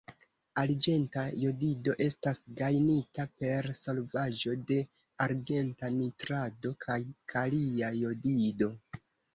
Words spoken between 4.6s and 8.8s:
de arĝenta nitrato kaj kalia jodido.